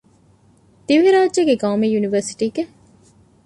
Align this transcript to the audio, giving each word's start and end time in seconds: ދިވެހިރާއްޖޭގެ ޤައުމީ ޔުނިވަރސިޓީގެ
ދިވެހިރާއްޖޭގެ 0.87 1.53
ޤައުމީ 1.61 1.87
ޔުނިވަރސިޓީގެ 1.93 2.63